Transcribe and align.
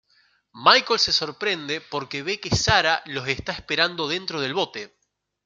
Michael 0.67 0.97
se 0.97 1.13
sorprende 1.13 1.79
porque 1.79 2.23
ve 2.23 2.39
que 2.39 2.49
Sara 2.55 3.03
los 3.05 3.27
está 3.27 3.51
esperando 3.51 4.07
dentro 4.07 4.41
del 4.41 4.55
bote. 4.55 4.97